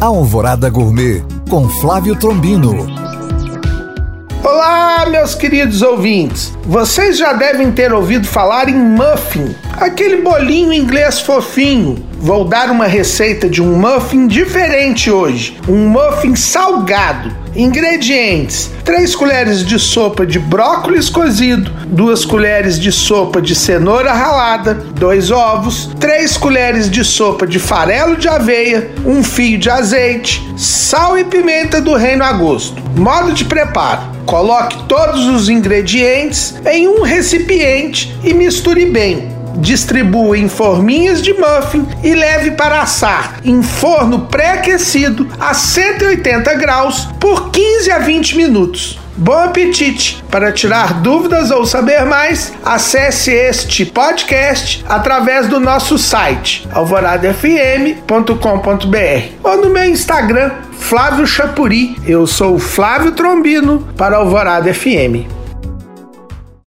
Alvorada 0.00 0.70
Gourmet 0.70 1.24
com 1.50 1.68
Flávio 1.68 2.14
Trombino. 2.14 2.86
Olá, 4.44 5.04
meus 5.10 5.34
queridos 5.34 5.82
ouvintes. 5.82 6.56
Vocês 6.64 7.18
já 7.18 7.32
devem 7.32 7.72
ter 7.72 7.92
ouvido 7.92 8.24
falar 8.24 8.68
em 8.68 8.76
muffin, 8.76 9.56
aquele 9.72 10.22
bolinho 10.22 10.72
inglês 10.72 11.20
fofinho. 11.20 12.07
Vou 12.20 12.44
dar 12.44 12.68
uma 12.72 12.86
receita 12.86 13.48
de 13.48 13.62
um 13.62 13.78
muffin 13.78 14.26
diferente 14.26 15.08
hoje, 15.08 15.56
um 15.68 15.88
muffin 15.88 16.34
salgado. 16.34 17.32
Ingredientes: 17.54 18.72
3 18.84 19.14
colheres 19.14 19.64
de 19.64 19.78
sopa 19.78 20.26
de 20.26 20.36
brócolis 20.36 21.08
cozido, 21.08 21.70
2 21.86 22.24
colheres 22.24 22.78
de 22.78 22.90
sopa 22.90 23.40
de 23.40 23.54
cenoura 23.54 24.12
ralada, 24.12 24.74
2 24.74 25.30
ovos, 25.30 25.90
3 26.00 26.36
colheres 26.36 26.90
de 26.90 27.04
sopa 27.04 27.46
de 27.46 27.60
farelo 27.60 28.16
de 28.16 28.28
aveia, 28.28 28.90
um 29.06 29.22
fio 29.22 29.56
de 29.56 29.70
azeite, 29.70 30.44
sal 30.56 31.16
e 31.16 31.24
pimenta 31.24 31.80
do 31.80 31.94
reino 31.94 32.24
a 32.24 32.32
gosto. 32.32 32.82
Modo 32.96 33.32
de 33.32 33.44
preparo: 33.44 34.02
coloque 34.26 34.82
todos 34.88 35.24
os 35.26 35.48
ingredientes 35.48 36.56
em 36.66 36.88
um 36.88 37.02
recipiente 37.02 38.12
e 38.24 38.34
misture 38.34 38.86
bem 38.86 39.37
distribua 39.58 40.38
em 40.38 40.48
forminhas 40.48 41.22
de 41.22 41.34
muffin 41.34 41.86
e 42.02 42.14
leve 42.14 42.52
para 42.52 42.80
assar 42.80 43.40
em 43.44 43.62
forno 43.62 44.20
pré-aquecido 44.26 45.26
a 45.38 45.54
180 45.54 46.54
graus 46.54 47.08
por 47.20 47.50
15 47.50 47.90
a 47.90 47.98
20 47.98 48.36
minutos. 48.36 48.98
Bom 49.16 49.36
apetite! 49.36 50.22
Para 50.30 50.52
tirar 50.52 51.00
dúvidas 51.00 51.50
ou 51.50 51.66
saber 51.66 52.04
mais, 52.04 52.52
acesse 52.64 53.32
este 53.32 53.84
podcast 53.84 54.84
através 54.88 55.48
do 55.48 55.58
nosso 55.58 55.98
site 55.98 56.68
alvoradafm.com.br 56.72 59.32
ou 59.42 59.56
no 59.56 59.70
meu 59.70 59.86
Instagram, 59.86 60.52
Flávio 60.78 61.26
Chapuri. 61.26 61.96
Eu 62.06 62.28
sou 62.28 62.60
Flávio 62.60 63.10
Trombino 63.10 63.88
para 63.96 64.18
Alvorada 64.18 64.72
FM. 64.72 65.37